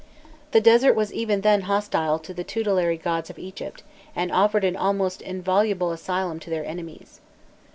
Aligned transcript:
The 0.49 0.61
desert 0.61 0.95
was 0.95 1.13
even 1.13 1.41
then 1.41 1.61
hostile 1.69 2.17
to 2.17 2.33
the 2.33 2.43
tutelary 2.43 2.97
gods 2.97 3.29
of 3.29 3.37
Egypt, 3.37 3.83
and 4.15 4.31
offered 4.31 4.63
an 4.63 4.75
almost 4.75 5.21
inviolable 5.21 5.91
asylum 5.91 6.39
to 6.39 6.49
their 6.49 6.65
enemies. 6.65 7.21